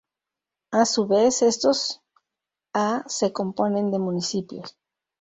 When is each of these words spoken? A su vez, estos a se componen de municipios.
A 0.71 0.85
su 0.85 1.05
vez, 1.05 1.43
estos 1.43 2.01
a 2.73 3.03
se 3.07 3.31
componen 3.31 3.91
de 3.91 3.99
municipios. 3.99 4.75